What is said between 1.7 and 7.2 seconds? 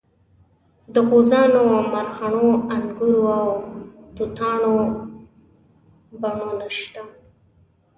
مرخڼو انګورو او توتانو بڼونه شته.